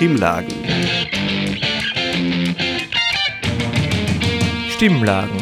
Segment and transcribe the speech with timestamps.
[0.00, 0.54] Stimmlagen.
[4.70, 5.36] Stimmlagen.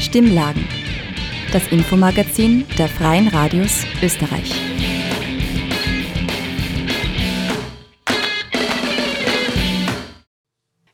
[0.00, 0.66] Stimmlagen.
[1.52, 4.54] Das Infomagazin der Freien Radios Österreich.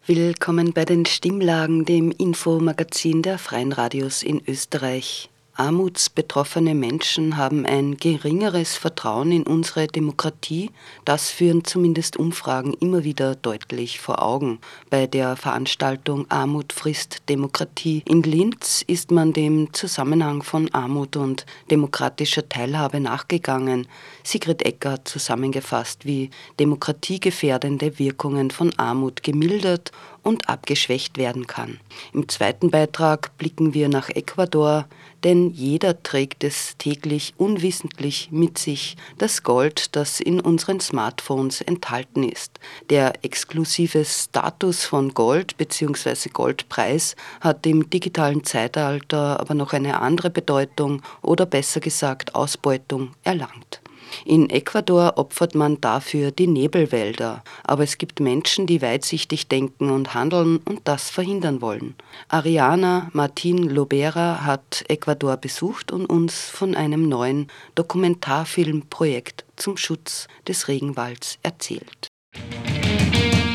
[0.08, 5.31] Willkommen bei den Stimmlagen, dem Infomagazin der Freien Radios in Österreich.
[5.54, 10.70] Armutsbetroffene Menschen haben ein geringeres Vertrauen in unsere Demokratie.
[11.04, 14.60] Das führen zumindest Umfragen immer wieder deutlich vor Augen.
[14.88, 21.44] Bei der Veranstaltung Armut frisst Demokratie in Linz ist man dem Zusammenhang von Armut und
[21.70, 23.86] demokratischer Teilhabe nachgegangen.
[24.24, 31.78] Sigrid Ecker zusammengefasst, wie demokratiegefährdende Wirkungen von Armut gemildert und abgeschwächt werden kann.
[32.12, 34.86] Im zweiten Beitrag blicken wir nach Ecuador,
[35.24, 42.22] denn jeder trägt es täglich unwissentlich mit sich, das Gold, das in unseren Smartphones enthalten
[42.22, 42.58] ist.
[42.90, 46.28] Der exklusive Status von Gold bzw.
[46.32, 53.80] Goldpreis hat im digitalen Zeitalter aber noch eine andere Bedeutung oder besser gesagt Ausbeutung erlangt.
[54.24, 60.14] In Ecuador opfert man dafür die Nebelwälder, aber es gibt Menschen, die weitsichtig denken und
[60.14, 61.94] handeln und das verhindern wollen.
[62.28, 70.68] Ariana Martin Lobera hat Ecuador besucht und uns von einem neuen Dokumentarfilmprojekt zum Schutz des
[70.68, 72.08] Regenwalds erzählt.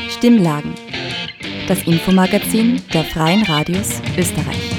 [0.08, 0.74] Stimmlagen.
[1.68, 4.77] Das Infomagazin der Freien Radios Österreich.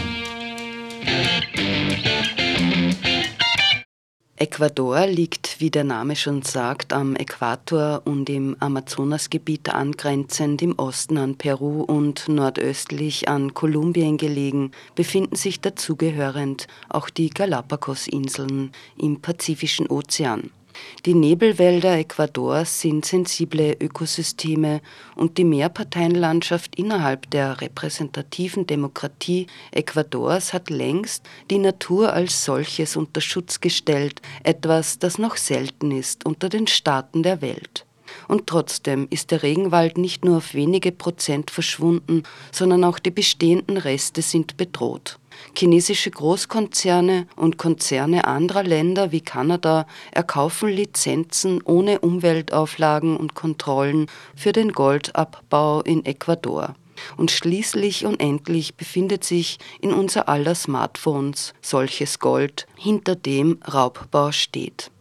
[4.41, 11.17] Ecuador liegt, wie der Name schon sagt, am Äquator und im Amazonasgebiet angrenzend im Osten
[11.17, 19.87] an Peru und nordöstlich an Kolumbien gelegen, befinden sich dazugehörend auch die Galapagos-Inseln im Pazifischen
[19.87, 20.51] Ozean.
[21.05, 24.81] Die Nebelwälder Ecuadors sind sensible Ökosysteme
[25.15, 33.21] und die Mehrparteienlandschaft innerhalb der repräsentativen Demokratie Ecuadors hat längst die Natur als solches unter
[33.21, 37.85] Schutz gestellt, etwas, das noch selten ist unter den Staaten der Welt.
[38.27, 43.77] Und trotzdem ist der Regenwald nicht nur auf wenige Prozent verschwunden, sondern auch die bestehenden
[43.77, 45.18] Reste sind bedroht.
[45.55, 54.51] Chinesische Großkonzerne und Konzerne anderer Länder wie Kanada erkaufen Lizenzen ohne Umweltauflagen und Kontrollen für
[54.51, 56.75] den Goldabbau in Ecuador.
[57.17, 64.31] Und schließlich und endlich befindet sich in unser aller Smartphones solches Gold, hinter dem Raubbau
[64.31, 64.91] steht.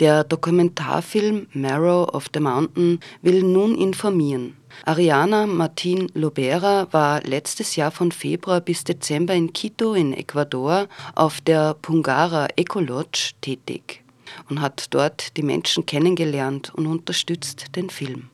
[0.00, 4.56] Der Dokumentarfilm Marrow of the Mountain will nun informieren.
[4.84, 11.40] Ariana Martin Lobera war letztes Jahr von Februar bis Dezember in Quito in Ecuador auf
[11.40, 14.04] der Pungara Ecolodge tätig
[14.50, 18.28] und hat dort die Menschen kennengelernt und unterstützt den Film.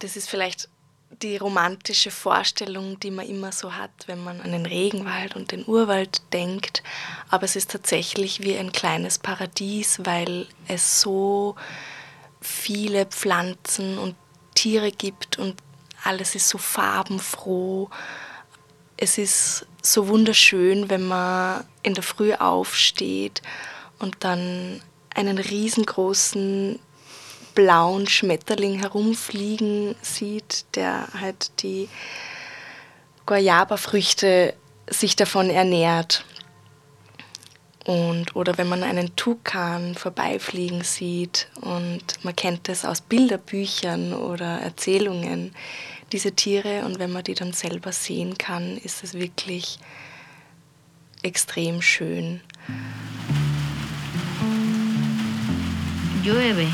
[0.00, 0.69] Das ist vielleicht
[1.10, 5.66] die romantische Vorstellung, die man immer so hat, wenn man an den Regenwald und den
[5.66, 6.82] Urwald denkt.
[7.28, 11.56] Aber es ist tatsächlich wie ein kleines Paradies, weil es so
[12.40, 14.14] viele Pflanzen und
[14.54, 15.56] Tiere gibt und
[16.04, 17.90] alles ist so farbenfroh.
[18.96, 23.42] Es ist so wunderschön, wenn man in der Früh aufsteht
[23.98, 24.80] und dann
[25.14, 26.78] einen riesengroßen
[27.54, 31.88] blauen Schmetterling herumfliegen sieht, der halt die
[33.26, 34.54] Guayaba-Früchte
[34.88, 36.24] sich davon ernährt.
[37.86, 44.60] Und, oder wenn man einen Tukan vorbeifliegen sieht und man kennt das aus Bilderbüchern oder
[44.60, 45.54] Erzählungen,
[46.12, 49.78] diese Tiere, und wenn man die dann selber sehen kann, ist es wirklich
[51.22, 52.40] extrem schön.
[56.24, 56.66] Llueve.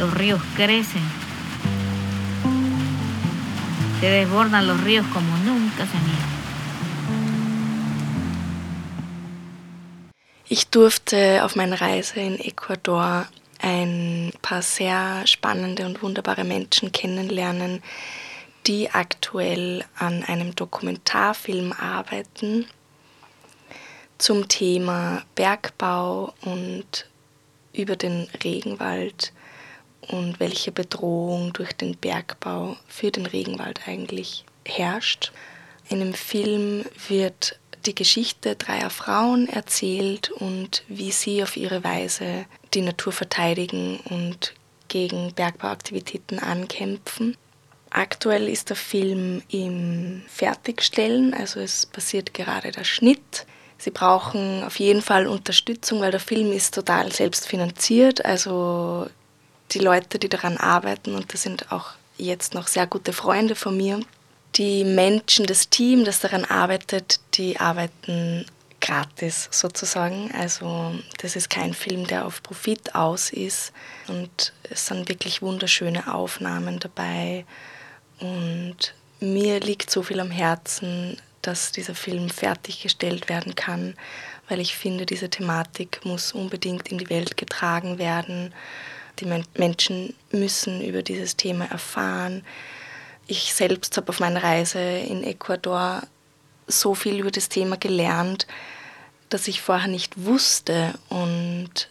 [0.00, 1.02] Los ríos crecen,
[4.00, 6.10] se desbordan los ríos como nunca se han
[10.52, 13.28] Ich durfte auf meiner Reise in Ecuador
[13.60, 17.82] ein paar sehr spannende und wunderbare Menschen kennenlernen,
[18.66, 22.66] die aktuell an einem Dokumentarfilm arbeiten
[24.18, 27.06] zum Thema Bergbau und
[27.72, 29.32] über den Regenwald
[30.08, 35.32] und welche Bedrohung durch den Bergbau für den Regenwald eigentlich herrscht.
[35.88, 42.44] In dem Film wird die Geschichte dreier Frauen erzählt und wie sie auf ihre Weise
[42.74, 44.54] die Natur verteidigen und
[44.88, 47.36] gegen Bergbauaktivitäten ankämpfen.
[47.90, 53.46] Aktuell ist der Film im Fertigstellen, also es passiert gerade der Schnitt.
[53.78, 58.24] Sie brauchen auf jeden Fall Unterstützung, weil der Film ist total selbstfinanziert.
[58.24, 59.08] Also
[59.72, 63.76] die Leute, die daran arbeiten, und das sind auch jetzt noch sehr gute Freunde von
[63.76, 64.00] mir,
[64.56, 68.46] die Menschen, das Team, das daran arbeitet, die arbeiten
[68.80, 70.32] gratis sozusagen.
[70.34, 73.72] Also das ist kein Film, der auf Profit aus ist.
[74.08, 77.44] Und es sind wirklich wunderschöne Aufnahmen dabei.
[78.18, 83.94] Und mir liegt so viel am Herzen, dass dieser Film fertiggestellt werden kann,
[84.48, 88.52] weil ich finde, diese Thematik muss unbedingt in die Welt getragen werden.
[89.18, 92.44] Die Menschen müssen über dieses Thema erfahren.
[93.26, 96.02] Ich selbst habe auf meiner Reise in Ecuador
[96.66, 98.46] so viel über das Thema gelernt,
[99.28, 100.94] dass ich vorher nicht wusste.
[101.08, 101.90] Und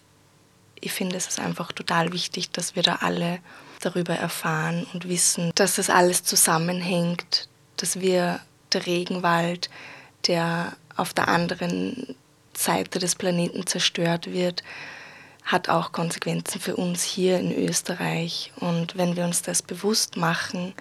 [0.81, 3.39] ich finde, es ist einfach total wichtig, dass wir da alle
[3.81, 8.39] darüber erfahren und wissen, dass das alles zusammenhängt, dass wir
[8.74, 9.69] der Regenwald,
[10.27, 12.15] der auf der anderen
[12.54, 14.63] Seite des Planeten zerstört wird,
[15.50, 18.51] hat auch Konsequenzen für uns hier in Österreich.
[18.60, 20.74] Und wenn wir uns das bewusst machen,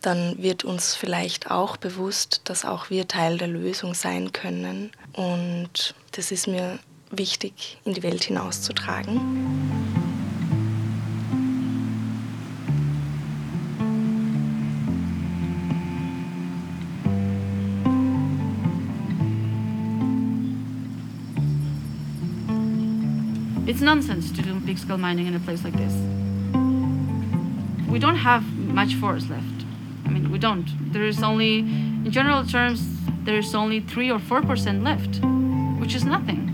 [0.00, 4.92] dann wird uns vielleicht auch bewusst, dass auch wir Teil der Lösung sein können.
[5.12, 6.78] Und das ist mir
[7.10, 9.20] wichtig, in die Welt hinauszutragen.
[23.66, 25.92] It's nonsense to do big scale mining in a place like this.
[27.88, 29.64] We don't have much forest left.
[30.04, 30.68] I mean, we don't.
[30.92, 32.80] There is only, in general terms,
[33.24, 35.20] there is only 3 or 4% left,
[35.80, 36.46] which is nothing.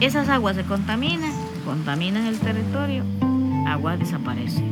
[0.00, 1.32] Esas aguas se contaminan,
[1.66, 3.04] contaminan el territorio,
[3.66, 4.62] agua desaparece.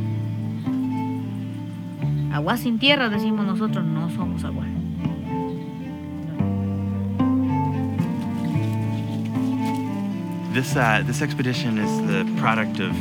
[2.33, 4.74] Agua sin tierra, decimos nosotros, no somos agua.
[10.55, 12.95] This, uh, this expedition is the product of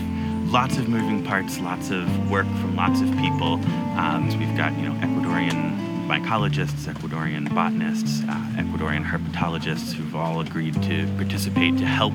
[0.51, 3.61] lots of moving parts, lots of work from lots of people.
[3.97, 10.41] Um, so we've got, you know, Ecuadorian mycologists, Ecuadorian botanists, uh, Ecuadorian herpetologists who've all
[10.41, 12.13] agreed to participate to help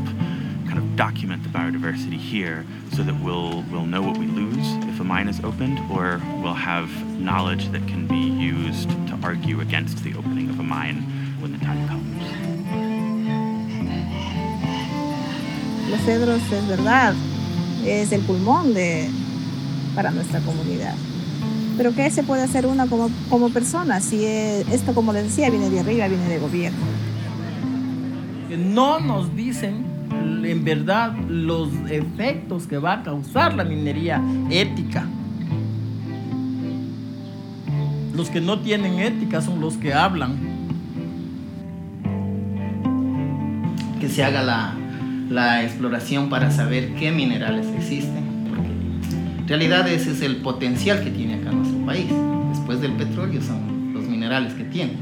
[0.68, 5.00] kind of document the biodiversity here so that we'll, we'll know what we lose if
[5.00, 10.03] a mine is opened or we'll have knowledge that can be used to argue against
[10.03, 10.97] the opening of a mine
[11.39, 12.49] when the time comes.
[15.89, 17.13] Los cedros es verdad,
[17.86, 19.09] es el pulmón de,
[19.95, 20.94] para nuestra comunidad.
[21.77, 25.69] Pero ¿qué se puede hacer una como, como persona si esto, como les decía, viene
[25.69, 26.77] de arriba, viene de gobierno?
[28.57, 29.86] No nos dicen
[30.44, 35.06] en verdad los efectos que va a causar la minería ética.
[38.13, 40.38] Los que no tienen ética son los que hablan.
[44.00, 44.79] Que se haga la,
[45.30, 48.70] la exploración para saber qué minerales existen, porque
[49.42, 52.08] en realidad ese es el potencial que tiene acá nuestro país.
[52.50, 54.94] Después del petróleo son los minerales que tiene.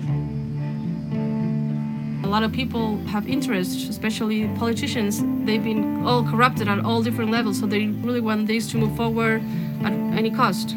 [2.23, 5.23] A lot of people have interest, especially politicians.
[5.45, 8.97] They've been all corrupted at all different levels, so they really want this to move
[8.97, 9.41] forward
[9.85, 10.75] at any cost.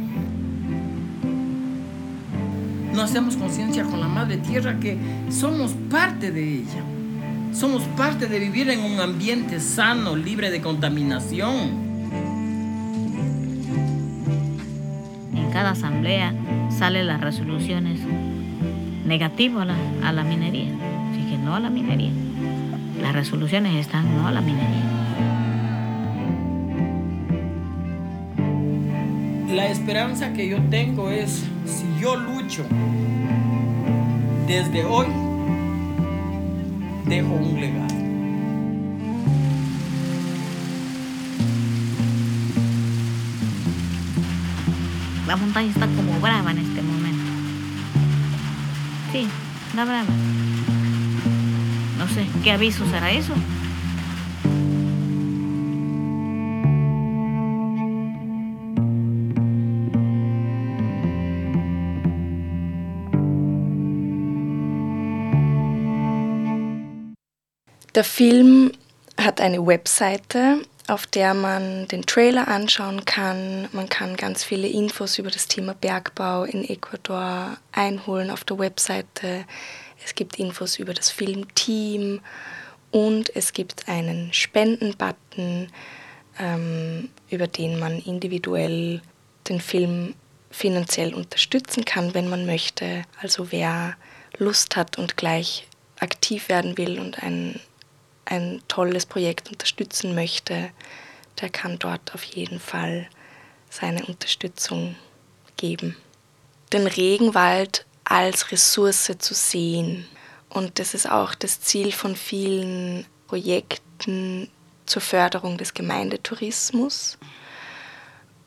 [2.95, 4.97] No hacemos conciencia con la madre tierra que
[5.29, 6.85] somos parte de ella.
[7.53, 11.91] Somos parte de vivir en un ambiente sano, libre de contaminación.
[15.35, 16.33] En cada asamblea
[16.71, 18.01] salen las resoluciones
[19.05, 19.77] negativas a la,
[20.09, 20.71] a la minería.
[21.11, 22.13] Así que no a la minería.
[23.03, 24.91] Las resoluciones están no a la minería.
[29.53, 32.65] La esperanza que yo tengo es, si yo lucho
[34.47, 35.07] desde hoy,
[37.07, 38.01] dejo un legado.
[45.27, 47.33] La montaña está como brava en este momento.
[49.13, 49.29] Sí,
[49.69, 50.09] está brava.
[51.99, 53.35] No sé, ¿qué aviso será eso?
[67.95, 68.73] Der Film
[69.17, 73.69] hat eine Webseite, auf der man den Trailer anschauen kann.
[73.73, 79.45] Man kann ganz viele Infos über das Thema Bergbau in Ecuador einholen auf der Webseite.
[80.05, 82.21] Es gibt Infos über das Filmteam
[82.91, 85.69] und es gibt einen Spendenbutton,
[86.39, 89.03] ähm, über den man individuell
[89.49, 90.15] den Film
[90.51, 93.05] finanziell unterstützen kann, wenn man möchte.
[93.21, 93.97] Also wer
[94.39, 95.67] Lust hat und gleich
[96.01, 97.61] aktiv werden will und ein,
[98.25, 100.71] ein tolles Projekt unterstützen möchte,
[101.41, 103.09] der kann dort auf jeden Fall
[103.69, 104.97] seine Unterstützung
[105.57, 105.97] geben.
[106.73, 110.07] Den Regenwald als Ressource zu sehen.
[110.49, 114.51] Und das ist auch das Ziel von vielen Projekten
[114.87, 117.19] zur Förderung des Gemeindetourismus.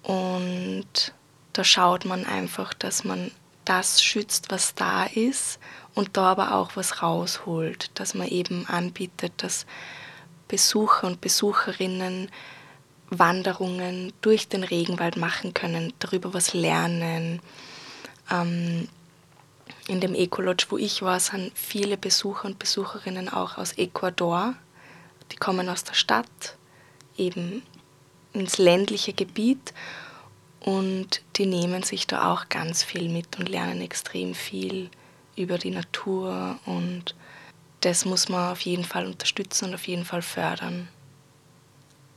[0.01, 1.13] Und
[1.53, 3.31] da schaut man einfach, dass man
[3.65, 5.59] das schützt, was da ist
[5.93, 9.65] und da aber auch was rausholt, dass man eben anbietet, dass
[10.47, 12.29] Besucher und Besucherinnen
[13.09, 17.41] Wanderungen durch den Regenwald machen können, darüber was lernen.
[18.31, 18.87] Ähm,
[19.87, 24.55] in dem Ecolodge, wo ich war, sind viele Besucher und Besucherinnen auch aus Ecuador.
[25.31, 26.57] Die kommen aus der Stadt,
[27.17, 27.63] eben
[28.33, 29.73] ins ländliche Gebiet
[30.63, 34.89] und die nehmen sich da auch ganz viel mit und lernen extrem viel
[35.35, 37.15] über die Natur und
[37.81, 40.87] das muss man auf jeden Fall unterstützen und auf jeden Fall fördern.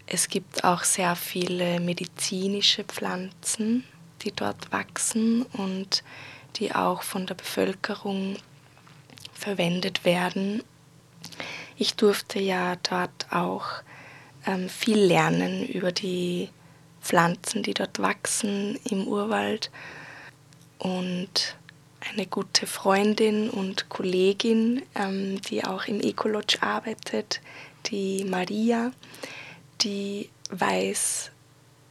[0.06, 3.82] Es gibt auch sehr viele medizinische Pflanzen,
[4.22, 6.04] die dort wachsen und
[6.56, 8.36] die auch von der Bevölkerung
[9.32, 10.62] verwendet werden.
[11.76, 13.66] Ich durfte ja dort auch
[14.46, 16.48] ähm, viel lernen über die
[17.06, 19.70] Pflanzen, die dort wachsen im Urwald.
[20.78, 21.56] Und
[22.10, 27.40] eine gute Freundin und Kollegin, ähm, die auch im Ecolodge arbeitet,
[27.86, 28.92] die Maria,
[29.80, 31.30] die weiß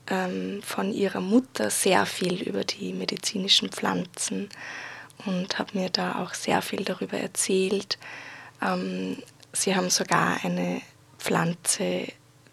[0.07, 4.49] ähm, von ihrer Mutter sehr viel über die medizinischen Pflanzen
[5.25, 7.97] und hat mir da auch sehr viel darüber erzählt.
[8.61, 9.17] Ähm,
[9.53, 10.81] sie haben sogar eine
[11.17, 12.07] Pflanze,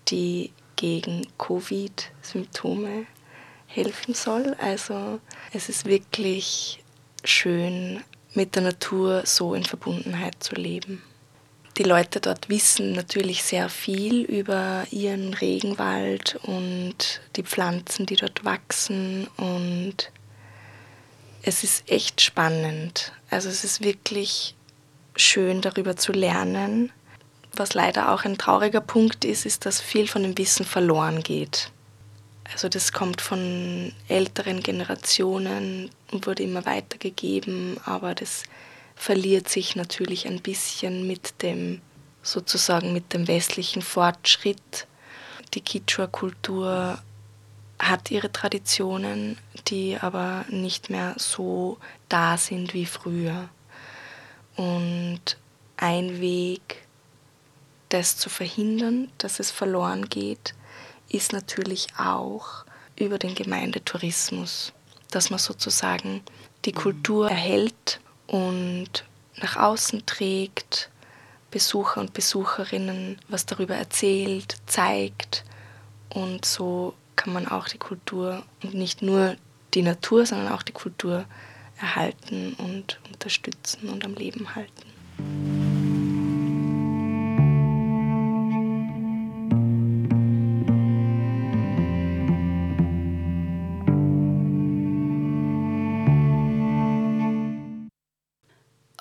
[0.09, 0.51] die
[0.83, 3.07] gegen Covid-Symptome
[3.69, 4.57] helfen soll.
[4.61, 5.21] Also
[5.53, 6.83] es ist wirklich
[7.23, 8.03] schön,
[8.35, 11.01] mit der Natur so in Verbundenheit zu leben.
[11.79, 18.45] Die Leute dort wissen natürlich sehr viel über ihren Regenwald und die Pflanzen, die dort
[18.45, 20.11] wachsen und
[21.45, 23.13] es ist echt spannend.
[23.31, 24.57] Also es ist wirklich
[25.15, 26.91] schön darüber zu lernen
[27.55, 31.71] was leider auch ein trauriger Punkt ist, ist, dass viel von dem Wissen verloren geht.
[32.53, 38.45] Also das kommt von älteren Generationen und wurde immer weitergegeben, aber das
[38.95, 41.81] verliert sich natürlich ein bisschen mit dem
[42.23, 44.87] sozusagen mit dem westlichen Fortschritt.
[45.55, 47.03] Die Kichwa-Kultur
[47.79, 51.79] hat ihre Traditionen, die aber nicht mehr so
[52.09, 53.49] da sind wie früher.
[54.57, 55.37] Und
[55.77, 56.87] ein Weg,
[57.93, 60.55] das zu verhindern, dass es verloren geht,
[61.09, 62.65] ist natürlich auch
[62.97, 64.73] über den Gemeindetourismus,
[65.11, 66.23] dass man sozusagen
[66.65, 69.05] die Kultur erhält und
[69.37, 70.91] nach außen trägt,
[71.51, 75.45] Besucher und Besucherinnen was darüber erzählt, zeigt
[76.09, 79.37] und so kann man auch die Kultur und nicht nur
[79.75, 81.27] die Natur, sondern auch die Kultur
[81.79, 85.52] erhalten und unterstützen und am Leben halten.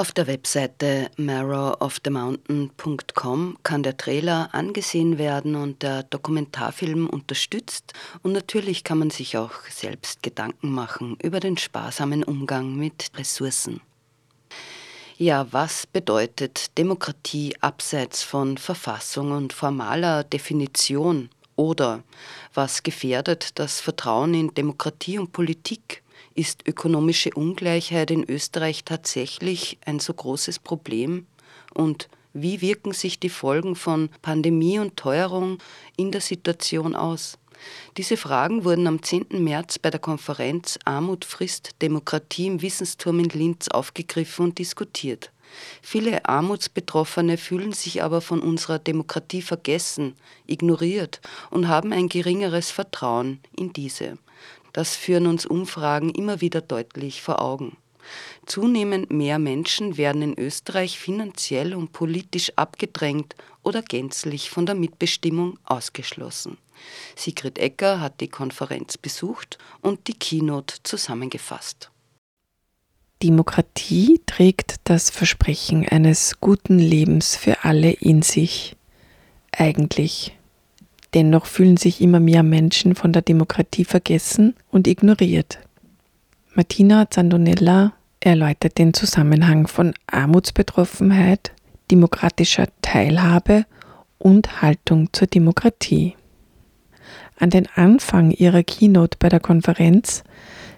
[0.02, 7.94] Auf der Webseite marrowofthemountain.com kann der Trailer angesehen werden und der Dokumentarfilm unterstützt
[8.24, 13.80] und natürlich kann man sich auch selbst Gedanken machen über den sparsamen Umgang mit Ressourcen.
[15.20, 21.30] Ja, was bedeutet Demokratie abseits von Verfassung und formaler Definition?
[21.56, 22.02] Oder
[22.56, 26.02] was gefährdet das Vertrauen in Demokratie und Politik?
[26.34, 31.28] Ist ökonomische Ungleichheit in Österreich tatsächlich ein so großes Problem?
[31.74, 35.58] Und wie wirken sich die Folgen von Pandemie und Teuerung
[35.98, 37.38] in der Situation aus?
[37.98, 39.44] Diese Fragen wurden am 10.
[39.44, 45.32] März bei der Konferenz Armut frisst Demokratie im Wissensturm in Linz aufgegriffen und diskutiert.
[45.82, 50.16] Viele Armutsbetroffene fühlen sich aber von unserer Demokratie vergessen,
[50.48, 51.20] ignoriert
[51.50, 54.18] und haben ein geringeres Vertrauen in diese.
[54.74, 57.78] Das führen uns Umfragen immer wieder deutlich vor Augen.
[58.46, 65.60] Zunehmend mehr Menschen werden in Österreich finanziell und politisch abgedrängt oder gänzlich von der Mitbestimmung
[65.66, 66.58] ausgeschlossen.
[67.16, 71.92] Sigrid Ecker hat die Konferenz besucht und die Keynote zusammengefasst.
[73.22, 78.76] Demokratie trägt das Versprechen eines guten Lebens für alle in sich.
[79.52, 80.36] Eigentlich
[81.14, 85.60] Dennoch fühlen sich immer mehr Menschen von der Demokratie vergessen und ignoriert.
[86.54, 91.52] Martina Zandonella erläutert den Zusammenhang von Armutsbetroffenheit,
[91.90, 93.66] demokratischer Teilhabe
[94.18, 96.16] und Haltung zur Demokratie.
[97.38, 100.24] An den Anfang ihrer Keynote bei der Konferenz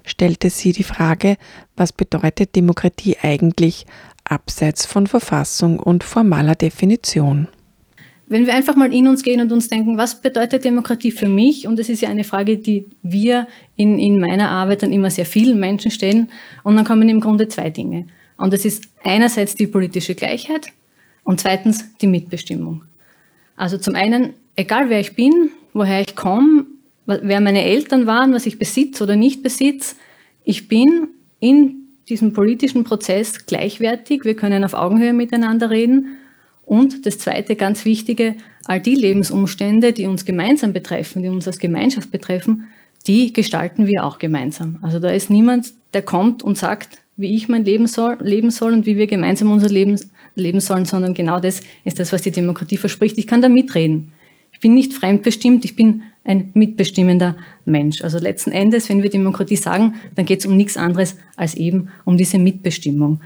[0.05, 1.37] stellte sie die Frage,
[1.75, 3.85] was bedeutet Demokratie eigentlich
[4.23, 7.47] abseits von Verfassung und formaler Definition.
[8.33, 11.67] Wenn wir einfach mal in uns gehen und uns denken, was bedeutet Demokratie für mich?
[11.67, 15.27] Und das ist ja eine Frage, die wir in, in meiner Arbeit dann immer sehr
[15.27, 16.31] vielen Menschen stellen.
[16.63, 18.07] Und dann kommen im Grunde zwei Dinge.
[18.37, 20.69] Und das ist einerseits die politische Gleichheit
[21.23, 22.81] und zweitens die Mitbestimmung.
[23.55, 26.65] Also zum einen, egal wer ich bin, woher ich komme,
[27.05, 29.95] wer meine Eltern waren, was ich besitze oder nicht besitze,
[30.43, 31.09] ich bin
[31.39, 34.25] in diesem politischen Prozess gleichwertig.
[34.25, 36.17] Wir können auf Augenhöhe miteinander reden.
[36.65, 41.59] Und das Zweite, ganz Wichtige, all die Lebensumstände, die uns gemeinsam betreffen, die uns als
[41.59, 42.67] Gemeinschaft betreffen,
[43.07, 44.79] die gestalten wir auch gemeinsam.
[44.81, 48.73] Also da ist niemand, der kommt und sagt, wie ich mein Leben soll, leben soll
[48.73, 49.99] und wie wir gemeinsam unser Leben
[50.35, 53.17] leben sollen, sondern genau das ist das, was die Demokratie verspricht.
[53.17, 54.13] Ich kann da mitreden.
[54.51, 58.01] Ich bin nicht fremdbestimmt, ich bin ein mitbestimmender Mensch.
[58.01, 61.89] Also letzten Endes, wenn wir Demokratie sagen, dann geht es um nichts anderes als eben
[62.05, 63.19] um diese Mitbestimmung.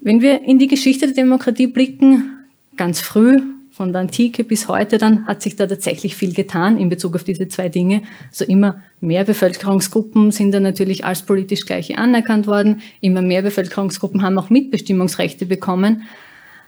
[0.00, 2.37] Wenn wir in die Geschichte der Demokratie blicken,
[2.78, 3.42] ganz früh,
[3.78, 7.22] von der Antike bis heute, dann hat sich da tatsächlich viel getan in Bezug auf
[7.22, 8.02] diese zwei Dinge.
[8.28, 12.82] Also immer mehr Bevölkerungsgruppen sind dann natürlich als politisch Gleiche anerkannt worden.
[13.00, 16.08] Immer mehr Bevölkerungsgruppen haben auch Mitbestimmungsrechte bekommen.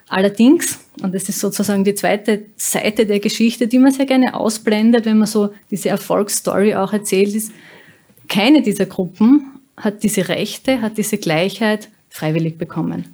[0.09, 5.05] Allerdings, und das ist sozusagen die zweite Seite der Geschichte, die man sehr gerne ausblendet,
[5.05, 7.53] wenn man so diese Erfolgsstory auch erzählt, ist,
[8.29, 13.07] keine dieser Gruppen hat diese Rechte, hat diese Gleichheit freiwillig bekommen.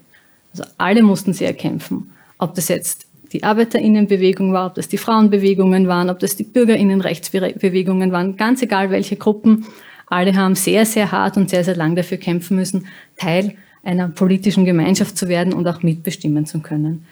[0.52, 2.10] Also alle mussten sie erkämpfen.
[2.38, 8.12] Ob das jetzt die Arbeiterinnenbewegung war, ob das die Frauenbewegungen waren, ob das die Bürgerinnenrechtsbewegungen
[8.12, 9.66] waren, ganz egal welche Gruppen,
[10.06, 14.64] alle haben sehr, sehr hart und sehr, sehr lang dafür kämpfen müssen, Teil einer politischen
[14.64, 17.04] Gemeinschaft zu werden und auch mitbestimmen zu können.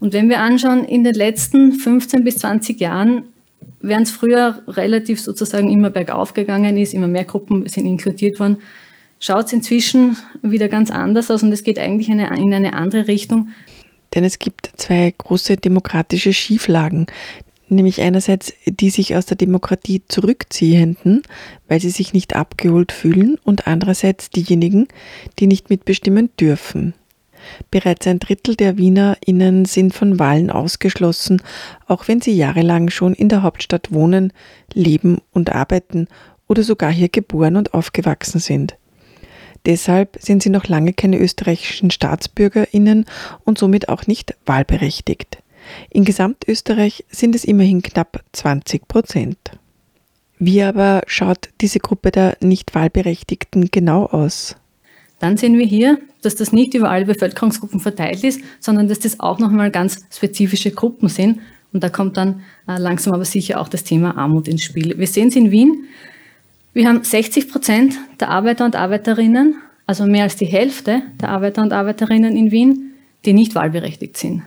[0.00, 3.24] Und wenn wir anschauen, in den letzten 15 bis 20 Jahren,
[3.80, 8.58] während es früher relativ sozusagen immer bergauf gegangen ist, immer mehr Gruppen sind inkludiert worden,
[9.18, 12.74] schaut es inzwischen wieder ganz anders aus und es geht eigentlich in eine, in eine
[12.74, 13.48] andere Richtung.
[14.14, 17.06] Denn es gibt zwei große demokratische Schieflagen,
[17.68, 21.22] nämlich einerseits die sich aus der Demokratie zurückziehenden,
[21.68, 24.88] weil sie sich nicht abgeholt fühlen, und andererseits diejenigen,
[25.38, 26.94] die nicht mitbestimmen dürfen.
[27.70, 31.42] Bereits ein Drittel der WienerInnen sind von Wahlen ausgeschlossen,
[31.86, 34.32] auch wenn sie jahrelang schon in der Hauptstadt wohnen,
[34.72, 36.08] leben und arbeiten
[36.48, 38.76] oder sogar hier geboren und aufgewachsen sind.
[39.66, 43.04] Deshalb sind sie noch lange keine österreichischen StaatsbürgerInnen
[43.44, 45.38] und somit auch nicht wahlberechtigt.
[45.90, 49.38] In Gesamtösterreich sind es immerhin knapp 20 Prozent.
[50.38, 54.56] Wie aber schaut diese Gruppe der nicht Wahlberechtigten genau aus?
[55.18, 59.18] Dann sehen wir hier, dass das nicht über alle Bevölkerungsgruppen verteilt ist, sondern dass das
[59.18, 61.40] auch nochmal ganz spezifische Gruppen sind.
[61.72, 64.96] Und da kommt dann äh, langsam aber sicher auch das Thema Armut ins Spiel.
[64.96, 65.86] Wir sehen es in Wien.
[66.76, 69.54] Wir haben 60 Prozent der Arbeiter und Arbeiterinnen,
[69.86, 72.92] also mehr als die Hälfte der Arbeiter und Arbeiterinnen in Wien,
[73.24, 74.42] die nicht wahlberechtigt sind.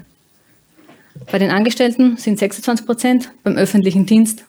[1.31, 4.45] Bei den Angestellten sind 26 Prozent, beim öffentlichen Dienst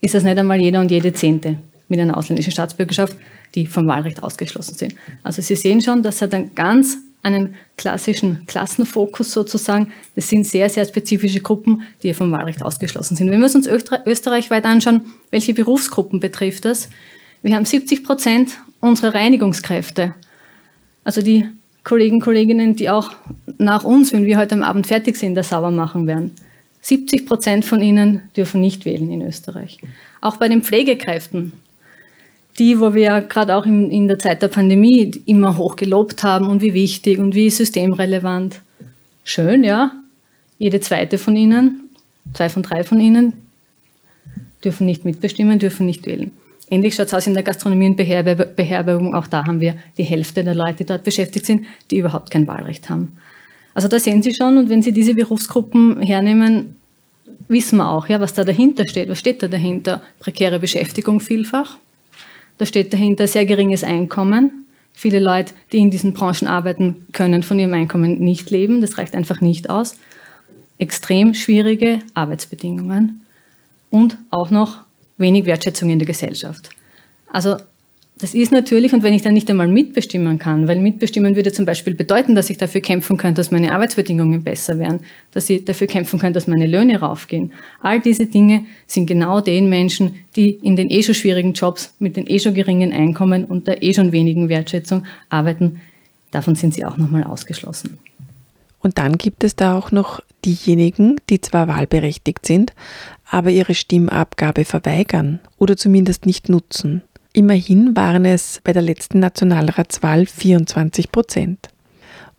[0.00, 3.14] ist das nicht einmal jeder und jede Zehnte mit einer ausländischen Staatsbürgerschaft,
[3.54, 4.94] die vom Wahlrecht ausgeschlossen sind.
[5.22, 9.92] Also Sie sehen schon, das hat einen ganz einen klassischen Klassenfokus sozusagen.
[10.14, 13.30] Das sind sehr, sehr spezifische Gruppen, die vom Wahlrecht ausgeschlossen sind.
[13.30, 13.68] Wenn wir uns
[14.06, 16.88] österreichweit anschauen, welche Berufsgruppen betrifft das?
[17.42, 20.14] Wir haben 70 Prozent unserer Reinigungskräfte,
[21.04, 21.48] also die
[21.84, 23.12] Kollegen, Kolleginnen, die auch
[23.58, 26.32] nach uns, wenn wir heute am Abend fertig sind, das sauber machen werden.
[26.82, 29.78] 70 Prozent von ihnen dürfen nicht wählen in Österreich.
[30.20, 31.52] Auch bei den Pflegekräften,
[32.58, 36.22] die, wo wir ja gerade auch in, in der Zeit der Pandemie immer hoch gelobt
[36.22, 38.60] haben und wie wichtig und wie systemrelevant.
[39.24, 39.92] Schön, ja.
[40.58, 41.88] Jede zweite von ihnen,
[42.34, 43.32] zwei von drei von ihnen,
[44.62, 46.32] dürfen nicht mitbestimmen, dürfen nicht wählen.
[46.70, 49.14] Ähnlich schaut es aus in der Gastronomie und Beherbergung.
[49.14, 52.46] Auch da haben wir die Hälfte der Leute, die dort beschäftigt sind, die überhaupt kein
[52.46, 53.16] Wahlrecht haben.
[53.74, 56.76] Also da sehen Sie schon, und wenn Sie diese Berufsgruppen hernehmen,
[57.48, 59.08] wissen wir auch, ja, was da dahinter steht.
[59.08, 60.02] Was steht da dahinter?
[60.20, 61.76] Prekäre Beschäftigung vielfach.
[62.60, 64.66] Da steht dahinter sehr geringes Einkommen.
[64.92, 68.82] Viele Leute, die in diesen Branchen arbeiten, können von ihrem Einkommen nicht leben.
[68.82, 69.96] Das reicht einfach nicht aus.
[70.76, 73.22] Extrem schwierige Arbeitsbedingungen
[73.88, 74.82] und auch noch
[75.16, 76.68] wenig Wertschätzung in der Gesellschaft.
[77.32, 77.56] Also
[78.20, 81.64] Das ist natürlich, und wenn ich dann nicht einmal mitbestimmen kann, weil mitbestimmen würde zum
[81.64, 85.00] Beispiel bedeuten, dass ich dafür kämpfen könnte, dass meine Arbeitsbedingungen besser wären,
[85.32, 87.52] dass ich dafür kämpfen könnte, dass meine Löhne raufgehen.
[87.80, 92.16] All diese Dinge sind genau den Menschen, die in den eh schon schwierigen Jobs mit
[92.16, 95.80] den eh schon geringen Einkommen und der eh schon wenigen Wertschätzung arbeiten.
[96.30, 97.98] Davon sind sie auch nochmal ausgeschlossen.
[98.80, 102.74] Und dann gibt es da auch noch diejenigen, die zwar wahlberechtigt sind,
[103.30, 107.02] aber ihre Stimmabgabe verweigern oder zumindest nicht nutzen.
[107.32, 111.68] Immerhin waren es bei der letzten Nationalratswahl 24 Prozent.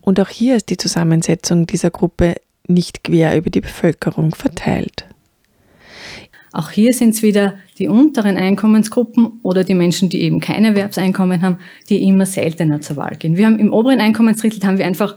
[0.00, 2.34] Und auch hier ist die Zusammensetzung dieser Gruppe
[2.68, 5.06] nicht quer über die Bevölkerung verteilt.
[6.52, 11.40] Auch hier sind es wieder die unteren Einkommensgruppen oder die Menschen, die eben kein Erwerbseinkommen
[11.40, 13.38] haben, die immer seltener zur Wahl gehen.
[13.38, 15.16] Wir haben im oberen Einkommensdrittel haben wir einfach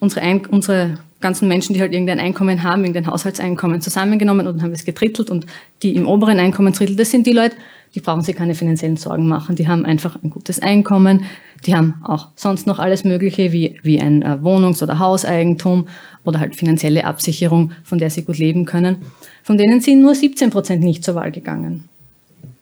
[0.00, 4.72] unsere, Ein unsere ganzen Menschen, die halt irgendein Einkommen haben, irgendein Haushaltseinkommen zusammengenommen und haben
[4.72, 5.46] es getrittelt und
[5.82, 7.56] die im oberen Einkommensdrittel, das sind die Leute,
[7.96, 9.56] die brauchen sich keine finanziellen Sorgen machen.
[9.56, 11.24] Die haben einfach ein gutes Einkommen.
[11.64, 15.88] Die haben auch sonst noch alles Mögliche wie, wie ein äh, Wohnungs- oder Hauseigentum
[16.22, 18.98] oder halt finanzielle Absicherung, von der sie gut leben können.
[19.42, 21.88] Von denen sind nur 17 Prozent nicht zur Wahl gegangen.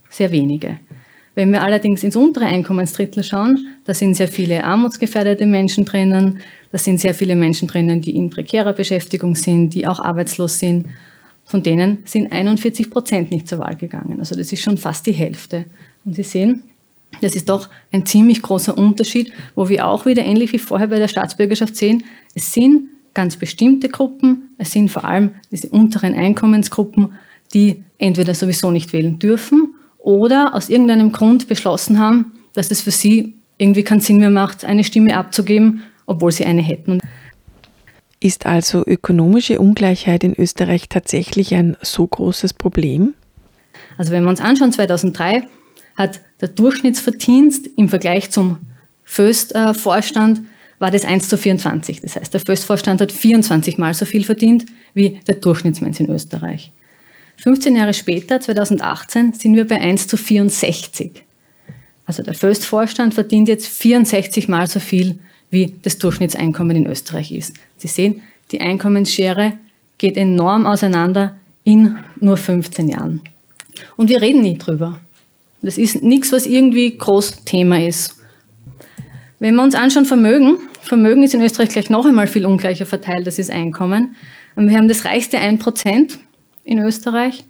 [0.09, 0.79] Sehr wenige.
[1.35, 6.39] Wenn wir allerdings ins untere Einkommensdrittel schauen, da sind sehr viele armutsgefährdete Menschen drinnen,
[6.71, 10.87] da sind sehr viele Menschen drinnen, die in prekärer Beschäftigung sind, die auch arbeitslos sind
[11.45, 14.19] von denen sind 41 Prozent nicht zur Wahl gegangen.
[14.19, 15.67] Also das ist schon fast die Hälfte.
[16.05, 16.63] Und Sie sehen,
[17.21, 20.99] das ist doch ein ziemlich großer Unterschied, wo wir auch wieder ähnlich wie vorher bei
[20.99, 22.05] der Staatsbürgerschaft sehen,
[22.35, 27.13] es sind ganz bestimmte Gruppen, es sind vor allem diese unteren Einkommensgruppen,
[27.53, 32.91] die entweder sowieso nicht wählen dürfen oder aus irgendeinem Grund beschlossen haben, dass es für
[32.91, 37.01] sie irgendwie keinen Sinn mehr macht, eine Stimme abzugeben, obwohl sie eine hätten.
[38.25, 43.13] Ist also ökonomische Ungleichheit in Österreich tatsächlich ein so großes Problem?
[43.99, 45.47] Also wenn wir uns anschauen, 2003
[45.95, 48.61] hat der Durchschnittsverdienst im Vergleich zum
[49.03, 50.41] Föst-Vorstand
[50.79, 52.01] war das 1 zu 24.
[52.01, 56.73] Das heißt, der Föst-Vorstand hat 24 Mal so viel verdient wie der Durchschnittsmensch in Österreich.
[57.43, 61.25] 15 Jahre später, 2018, sind wir bei 1 zu 64.
[62.07, 65.19] Also der Föst-Vorstand verdient jetzt 64 Mal so viel
[65.55, 67.55] wie das Durchschnittseinkommen in Österreich ist.
[67.79, 68.21] Sie sehen,
[68.53, 69.55] die Einkommensschere
[69.97, 73.23] geht enorm auseinander in nur 15 Jahren.
[73.97, 75.01] Und wir reden nie drüber.
[75.63, 78.17] Das ist nichts, was irgendwie groß Thema ist.
[79.39, 83.27] Wenn wir uns anschauen, Vermögen, Vermögen ist in Österreich gleich noch einmal viel ungleicher verteilt,
[83.27, 84.15] das ist Einkommen.
[84.57, 86.19] Und wir haben das reichste 1%
[86.65, 87.45] in Österreich.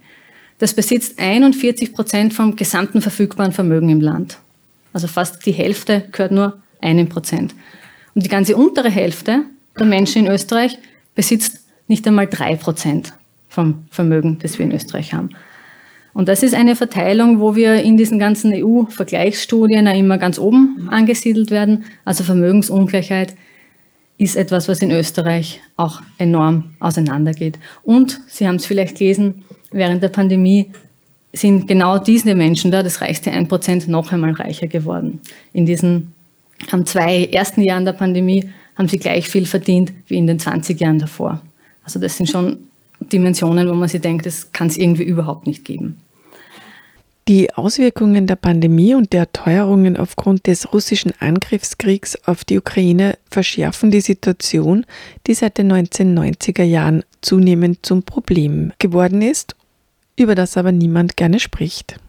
[0.59, 4.37] Das besitzt 41 Prozent vom gesamten verfügbaren Vermögen im Land.
[4.93, 7.53] Also fast die Hälfte gehört nur einem Prozent.
[8.15, 9.43] Und die ganze untere Hälfte
[9.77, 10.79] der Menschen in Österreich
[11.13, 13.13] besitzt nicht einmal drei Prozent
[13.49, 15.29] vom Vermögen, das wir in Österreich haben.
[16.13, 21.51] Und das ist eine Verteilung, wo wir in diesen ganzen EU-Vergleichsstudien immer ganz oben angesiedelt
[21.51, 21.83] werden.
[22.05, 23.35] Also Vermögensungleichheit
[24.17, 27.59] ist etwas, was in Österreich auch enorm auseinandergeht.
[27.83, 30.71] Und Sie haben es vielleicht gelesen, während der Pandemie
[31.33, 35.19] sind genau diese Menschen da, das reichste 1%, noch einmal reicher geworden.
[35.51, 36.14] In diesen
[36.71, 40.79] am zwei ersten Jahren der Pandemie haben sie gleich viel verdient wie in den 20
[40.79, 41.41] Jahren davor.
[41.83, 42.57] Also das sind schon
[42.99, 45.97] Dimensionen, wo man sich denkt, das kann es irgendwie überhaupt nicht geben.
[47.27, 53.89] Die Auswirkungen der Pandemie und der Teuerungen aufgrund des russischen Angriffskriegs auf die Ukraine verschärfen
[53.89, 54.85] die Situation,
[55.25, 59.55] die seit den 1990er Jahren zunehmend zum Problem geworden ist,
[60.15, 61.99] über das aber niemand gerne spricht.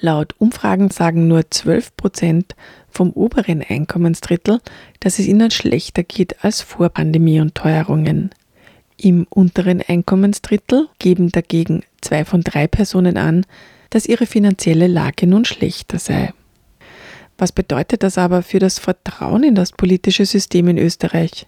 [0.00, 2.54] Laut Umfragen sagen nur 12 Prozent
[2.90, 4.60] vom oberen Einkommensdrittel,
[5.00, 8.30] dass es ihnen schlechter geht als vor Pandemie und Teuerungen.
[8.98, 13.44] Im unteren Einkommensdrittel geben dagegen zwei von drei Personen an,
[13.90, 16.32] dass ihre finanzielle Lage nun schlechter sei.
[17.38, 21.46] Was bedeutet das aber für das Vertrauen in das politische System in Österreich?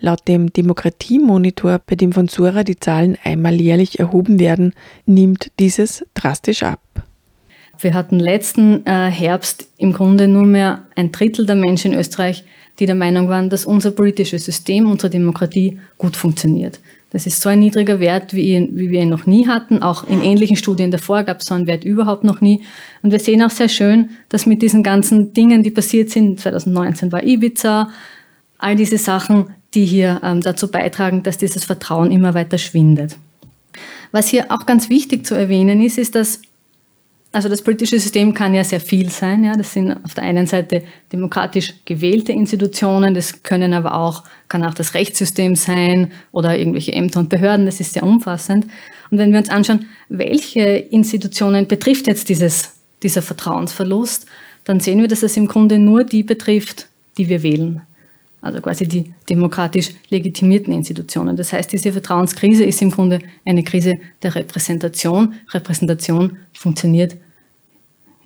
[0.00, 4.74] Laut dem Demokratiemonitor, bei dem von Sura die Zahlen einmal jährlich erhoben werden,
[5.06, 6.80] nimmt dieses drastisch ab.
[7.80, 12.44] Wir hatten letzten äh, Herbst im Grunde nur mehr ein Drittel der Menschen in Österreich,
[12.78, 16.80] die der Meinung waren, dass unser politisches System, unsere Demokratie gut funktioniert.
[17.10, 19.82] Das ist so ein niedriger Wert, wie, wie wir ihn noch nie hatten.
[19.82, 22.62] Auch in ähnlichen Studien davor gab es so einen Wert überhaupt noch nie.
[23.02, 27.12] Und wir sehen auch sehr schön, dass mit diesen ganzen Dingen, die passiert sind, 2019
[27.12, 27.90] war Ibiza,
[28.58, 33.16] all diese Sachen, die hier ähm, dazu beitragen, dass dieses Vertrauen immer weiter schwindet.
[34.12, 36.40] Was hier auch ganz wichtig zu erwähnen ist, ist, dass
[37.36, 39.44] also das politische System kann ja sehr viel sein.
[39.44, 39.54] Ja.
[39.54, 44.72] Das sind auf der einen Seite demokratisch gewählte Institutionen, das können aber auch, kann auch
[44.72, 48.64] das Rechtssystem sein oder irgendwelche Ämter und Behörden, das ist sehr umfassend.
[49.10, 52.72] Und wenn wir uns anschauen, welche Institutionen betrifft jetzt dieses
[53.02, 54.26] dieser Vertrauensverlust,
[54.64, 57.82] dann sehen wir, dass es im Grunde nur die betrifft, die wir wählen.
[58.40, 61.36] Also quasi die demokratisch legitimierten Institutionen.
[61.36, 65.34] Das heißt, diese Vertrauenskrise ist im Grunde eine Krise der Repräsentation.
[65.52, 67.16] Repräsentation funktioniert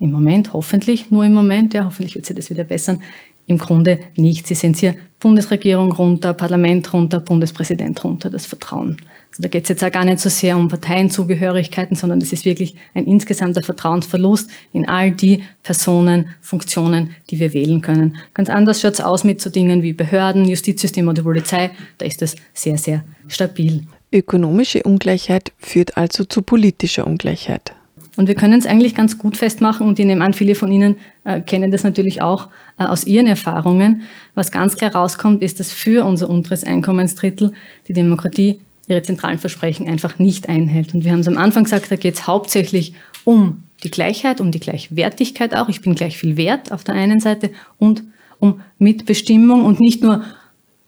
[0.01, 3.01] im Moment, hoffentlich nur im Moment, ja, hoffentlich wird sich das wieder bessern,
[3.45, 4.47] im Grunde nicht.
[4.47, 8.97] Sie sehen hier Bundesregierung runter, Parlament runter, Bundespräsident runter, das Vertrauen.
[9.29, 12.45] Also da geht es jetzt auch gar nicht so sehr um Parteienzugehörigkeiten, sondern es ist
[12.45, 18.17] wirklich ein insgesamter Vertrauensverlust in all die Personen, Funktionen, die wir wählen können.
[18.33, 21.69] Ganz anders schaut es aus mit so Dingen wie Behörden, Justizsystem oder Polizei.
[21.99, 23.85] Da ist das sehr, sehr stabil.
[24.11, 27.73] Ökonomische Ungleichheit führt also zu politischer Ungleichheit.
[28.17, 30.97] Und wir können es eigentlich ganz gut festmachen und ich nehme an, viele von Ihnen
[31.23, 34.01] äh, kennen das natürlich auch äh, aus Ihren Erfahrungen.
[34.35, 37.53] Was ganz klar rauskommt, ist, dass für unser unteres Einkommensdrittel
[37.87, 40.93] die Demokratie ihre zentralen Versprechen einfach nicht einhält.
[40.93, 42.93] Und wir haben es am Anfang gesagt, da geht es hauptsächlich
[43.23, 45.69] um die Gleichheit, um die Gleichwertigkeit auch.
[45.69, 48.03] Ich bin gleich viel wert auf der einen Seite und
[48.39, 50.23] um Mitbestimmung und nicht nur,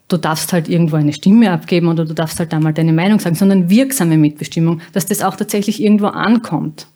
[0.08, 3.20] du darfst halt irgendwo eine Stimme abgeben oder du darfst halt da mal deine Meinung
[3.20, 6.88] sagen, sondern wirksame Mitbestimmung, dass das auch tatsächlich irgendwo ankommt.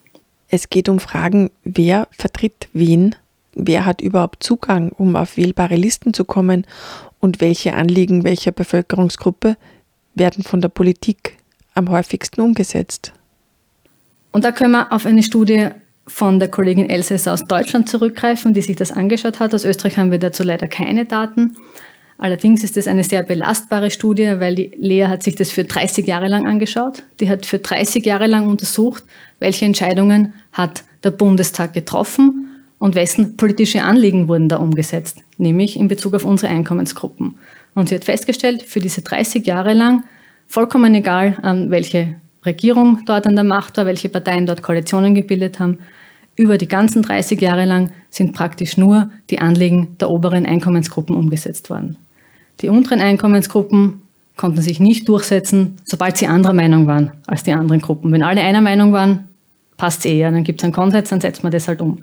[0.48, 3.14] Es geht um Fragen, wer vertritt wen,
[3.54, 6.66] wer hat überhaupt Zugang, um auf wählbare Listen zu kommen
[7.20, 9.56] und welche Anliegen welcher Bevölkerungsgruppe
[10.14, 11.36] werden von der Politik
[11.74, 13.12] am häufigsten umgesetzt.
[14.32, 15.68] Und da können wir auf eine Studie
[16.06, 19.54] von der Kollegin Elsässer aus Deutschland zurückgreifen, die sich das angeschaut hat.
[19.54, 21.56] Aus Österreich haben wir dazu leider keine Daten.
[22.18, 26.04] Allerdings ist es eine sehr belastbare Studie, weil die Lea hat sich das für 30
[26.06, 27.04] Jahre lang angeschaut.
[27.20, 29.04] Die hat für 30 Jahre lang untersucht,
[29.38, 32.48] welche Entscheidungen hat der Bundestag getroffen
[32.80, 37.36] und wessen politische Anliegen wurden da umgesetzt, nämlich in Bezug auf unsere Einkommensgruppen.
[37.74, 40.02] Und sie hat festgestellt, für diese 30 Jahre lang,
[40.48, 41.36] vollkommen egal,
[41.68, 45.78] welche Regierung dort an der Macht war, welche Parteien dort Koalitionen gebildet haben,
[46.34, 51.70] über die ganzen 30 Jahre lang sind praktisch nur die Anliegen der oberen Einkommensgruppen umgesetzt
[51.70, 51.96] worden.
[52.60, 54.02] Die unteren Einkommensgruppen
[54.36, 58.12] konnten sich nicht durchsetzen, sobald sie anderer Meinung waren als die anderen Gruppen.
[58.12, 59.28] Wenn alle einer Meinung waren,
[59.76, 62.02] passt es eher, dann gibt es einen Konsens, dann setzt man das halt um.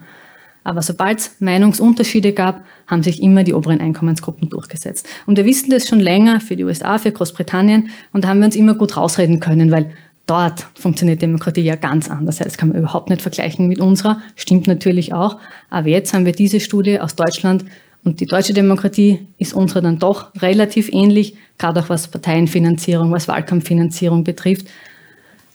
[0.64, 5.08] Aber sobald es Meinungsunterschiede gab, haben sich immer die oberen Einkommensgruppen durchgesetzt.
[5.28, 8.46] Und wir wissen das schon länger für die USA, für Großbritannien und da haben wir
[8.46, 9.92] uns immer gut rausreden können, weil
[10.26, 12.38] dort funktioniert Demokratie ja ganz anders.
[12.38, 15.38] Das kann man überhaupt nicht vergleichen mit unserer, stimmt natürlich auch.
[15.70, 17.66] Aber jetzt haben wir diese Studie aus Deutschland
[18.06, 23.28] und die deutsche Demokratie ist unserer dann doch relativ ähnlich, gerade auch was Parteienfinanzierung, was
[23.28, 24.68] Wahlkampffinanzierung betrifft.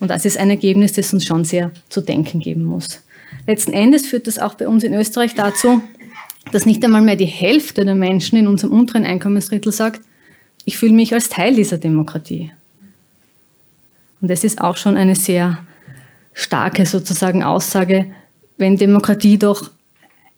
[0.01, 3.03] Und das ist ein Ergebnis, das uns schon sehr zu denken geben muss.
[3.47, 5.81] Letzten Endes führt das auch bei uns in Österreich dazu,
[6.51, 10.01] dass nicht einmal mehr die Hälfte der Menschen in unserem unteren Einkommensdrittel sagt,
[10.65, 12.51] ich fühle mich als Teil dieser Demokratie.
[14.21, 15.59] Und das ist auch schon eine sehr
[16.33, 18.07] starke sozusagen Aussage,
[18.57, 19.71] wenn Demokratie doch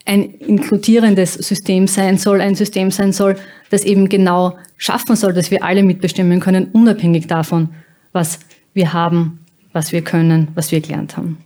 [0.05, 3.37] ein inkludierendes System sein soll, ein System sein soll,
[3.71, 7.71] das eben genau schaffen soll, dass wir alle mitbestimmen können, unabhängig davon,
[8.13, 8.41] was
[8.75, 11.39] wir haben, was wir können, was wir gelernt haben.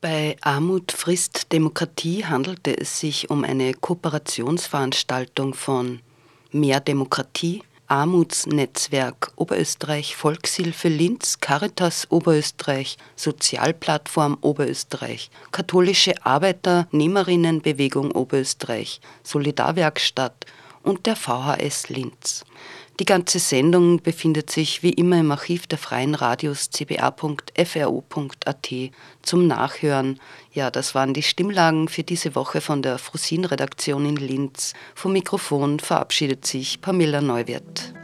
[0.00, 6.00] Bei Armut frisst Demokratie handelte es sich um eine Kooperationsveranstaltung von
[6.52, 20.44] Mehr Demokratie, Armutsnetzwerk Oberösterreich, Volkshilfe Linz, Caritas Oberösterreich, Sozialplattform Oberösterreich, Katholische Arbeiternehmerinnenbewegung Oberösterreich, Solidarwerkstatt
[20.82, 22.44] und der VHS Linz.
[23.00, 28.68] Die ganze Sendung befindet sich wie immer im Archiv der Freien Radios cba.fro.at
[29.22, 30.18] zum Nachhören.
[30.52, 34.72] Ja, das waren die Stimmlagen für diese Woche von der Frusin-Redaktion in Linz.
[34.96, 37.94] Vom Mikrofon verabschiedet sich Pamela Neuwirth.